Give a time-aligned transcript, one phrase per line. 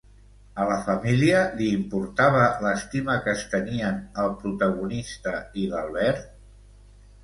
[0.61, 6.31] A la família li importava l'estima que es tenien el protagonista i l'Albert?